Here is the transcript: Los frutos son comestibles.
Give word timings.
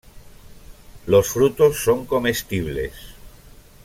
Los 1.05 1.27
frutos 1.29 1.83
son 1.83 2.07
comestibles. 2.07 2.91